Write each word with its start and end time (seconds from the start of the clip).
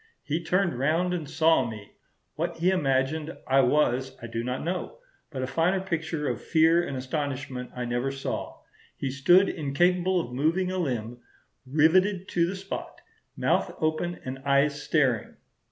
"He 0.23 0.43
turned 0.43 0.79
round 0.79 1.13
and 1.13 1.29
saw 1.29 1.63
me. 1.63 1.91
What 2.33 2.57
he 2.57 2.71
imagined 2.71 3.37
I 3.45 3.59
was 3.59 4.17
I 4.19 4.25
do 4.25 4.43
not 4.43 4.63
know; 4.63 4.97
but 5.29 5.43
a 5.43 5.45
finer 5.45 5.79
picture 5.79 6.27
of 6.27 6.41
fear 6.41 6.81
and 6.83 6.97
astonishment 6.97 7.69
I 7.75 7.85
never 7.85 8.09
saw. 8.09 8.61
He 8.97 9.11
stood 9.11 9.47
incapable 9.47 10.19
of 10.19 10.33
moving 10.33 10.71
a 10.71 10.79
limb, 10.79 11.19
riveted 11.67 12.27
to 12.29 12.47
the 12.47 12.55
spot, 12.55 12.99
mouth 13.37 13.75
open 13.79 14.19
and 14.25 14.39
eyes 14.39 14.81
staring.... 14.81 15.35